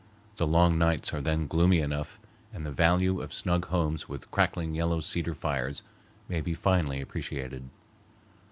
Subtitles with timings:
[0.37, 2.19] The long nights are then gloomy enough
[2.51, 5.83] and the value of snug homes with crackling yellow cedar fires
[6.27, 7.69] may be finely appreciated.